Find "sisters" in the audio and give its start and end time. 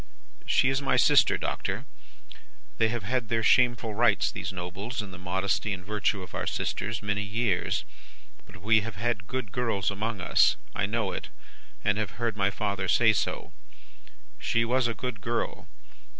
6.47-7.03